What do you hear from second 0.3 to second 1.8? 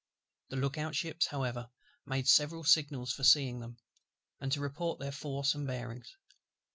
The look out ships, however,